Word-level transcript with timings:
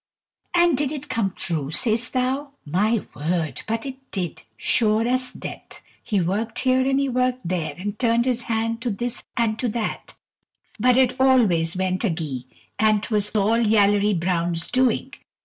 And 0.55 0.75
did 0.75 0.91
it 0.91 1.09
come 1.09 1.31
true, 1.37 1.69
sayst 1.69 2.13
thou? 2.13 2.53
My 2.65 3.05
word! 3.13 3.61
but 3.67 3.85
it 3.85 3.97
did, 4.09 4.41
sure 4.57 5.07
as 5.07 5.29
death! 5.31 5.79
He 6.01 6.19
worked 6.19 6.57
here 6.61 6.81
and 6.89 6.99
he 6.99 7.07
worked 7.07 7.47
there, 7.47 7.75
and 7.77 7.99
turned 7.99 8.25
his 8.25 8.41
hand 8.49 8.81
to 8.81 8.89
this 8.89 9.21
and 9.37 9.59
to 9.59 9.67
that, 9.69 10.15
but 10.79 10.97
it 10.97 11.21
always 11.21 11.75
went 11.77 12.01
agee, 12.03 12.45
and 12.79 13.03
't 13.03 13.13
was 13.13 13.29
all 13.35 13.59
Yallery 13.59 14.19
Brown's 14.19 14.69
doing. 14.69 15.13